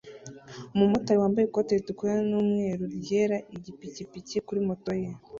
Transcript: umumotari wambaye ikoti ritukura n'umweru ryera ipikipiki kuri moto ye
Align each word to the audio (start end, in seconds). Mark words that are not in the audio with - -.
umumotari 0.73 1.17
wambaye 1.21 1.45
ikoti 1.47 1.71
ritukura 1.77 2.13
n'umweru 2.29 2.83
ryera 2.97 3.37
ipikipiki 3.55 4.37
kuri 4.47 4.59
moto 4.67 4.91
ye 5.01 5.09